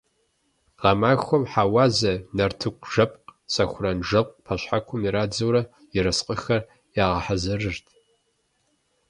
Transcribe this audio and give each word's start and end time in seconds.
Гъэмахуэм 0.79 1.43
хьэуазэ, 1.51 2.13
нартыхужэпкъ, 2.35 3.27
сэхуранжэпкъ 3.53 4.37
пэшхьэкум 4.45 5.01
ирадзэурэ, 5.07 5.61
ерыскъыхэр 5.99 6.61
ягъэхьэзырырт. 7.03 7.85